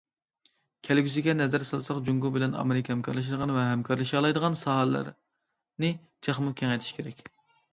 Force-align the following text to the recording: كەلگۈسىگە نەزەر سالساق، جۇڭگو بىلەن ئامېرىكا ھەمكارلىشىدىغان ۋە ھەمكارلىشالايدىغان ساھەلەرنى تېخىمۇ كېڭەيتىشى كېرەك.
كەلگۈسىگە 0.87 1.35
نەزەر 1.41 1.65
سالساق، 1.71 1.99
جۇڭگو 2.07 2.31
بىلەن 2.39 2.57
ئامېرىكا 2.61 2.93
ھەمكارلىشىدىغان 2.95 3.53
ۋە 3.59 3.67
ھەمكارلىشالايدىغان 3.67 4.59
ساھەلەرنى 4.63 5.93
تېخىمۇ 6.29 6.57
كېڭەيتىشى 6.65 6.99
كېرەك. 7.01 7.25